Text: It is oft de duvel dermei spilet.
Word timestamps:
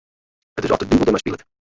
It 0.57 0.63
is 0.65 0.71
oft 0.71 0.79
de 0.79 0.87
duvel 0.87 1.03
dermei 1.05 1.19
spilet. 1.19 1.45